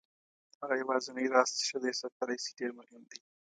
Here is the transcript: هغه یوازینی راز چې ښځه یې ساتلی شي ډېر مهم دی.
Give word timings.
هغه 0.61 0.73
یوازینی 0.81 1.31
راز 1.33 1.49
چې 1.57 1.63
ښځه 1.69 1.87
یې 1.89 1.99
ساتلی 2.01 2.37
شي 2.43 2.51
ډېر 2.59 2.71
مهم 2.79 3.01
دی. 3.09 3.19